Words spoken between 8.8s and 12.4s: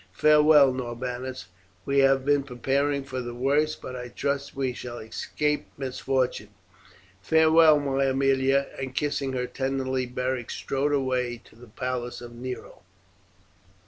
kissing her tenderly Beric strode away to the palace of